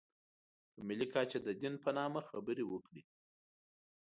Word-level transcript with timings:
په 0.73 0.79
ملي 0.87 1.07
کچه 1.13 1.37
د 1.43 1.49
دین 1.61 1.73
په 1.83 1.89
نامه 1.97 2.21
خبرې 2.29 2.63
وکړي. 2.67 3.03